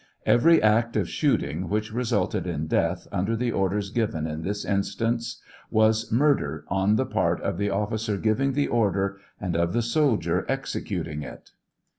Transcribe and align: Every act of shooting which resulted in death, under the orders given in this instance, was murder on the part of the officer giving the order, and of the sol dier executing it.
Every 0.25 0.59
act 0.63 0.95
of 0.95 1.07
shooting 1.07 1.69
which 1.69 1.93
resulted 1.93 2.47
in 2.47 2.65
death, 2.65 3.07
under 3.11 3.35
the 3.35 3.51
orders 3.51 3.91
given 3.91 4.25
in 4.25 4.41
this 4.41 4.65
instance, 4.65 5.39
was 5.69 6.11
murder 6.11 6.65
on 6.69 6.95
the 6.95 7.05
part 7.05 7.39
of 7.41 7.59
the 7.59 7.69
officer 7.69 8.17
giving 8.17 8.53
the 8.53 8.67
order, 8.67 9.19
and 9.39 9.55
of 9.55 9.73
the 9.73 9.83
sol 9.83 10.17
dier 10.17 10.43
executing 10.49 11.21
it. 11.21 11.51